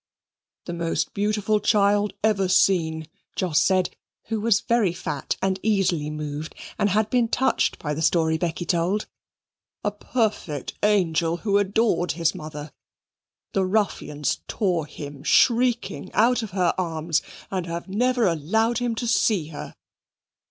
"The 0.65 0.73
most 0.73 1.13
beautiful 1.13 1.59
child 1.59 2.13
ever 2.23 2.47
seen," 2.47 3.07
Jos 3.35 3.61
said, 3.61 3.95
who 4.29 4.41
was 4.41 4.61
very 4.61 4.93
fat, 4.93 5.37
and 5.43 5.59
easily 5.61 6.09
moved, 6.09 6.55
and 6.79 6.89
had 6.89 7.11
been 7.11 7.27
touched 7.27 7.77
by 7.77 7.93
the 7.93 8.01
story 8.01 8.39
Becky 8.39 8.65
told; 8.65 9.05
"a 9.83 9.91
perfect 9.91 10.73
angel, 10.81 11.37
who 11.45 11.59
adored 11.59 12.13
his 12.13 12.33
mother. 12.33 12.71
The 13.53 13.63
ruffians 13.63 14.39
tore 14.47 14.87
him 14.87 15.21
shrieking 15.21 16.11
out 16.13 16.41
of 16.41 16.49
her 16.49 16.73
arms, 16.79 17.21
and 17.51 17.67
have 17.67 17.87
never 17.87 18.25
allowed 18.27 18.79
him 18.79 18.95
to 18.95 19.05
see 19.05 19.49
her." 19.49 19.75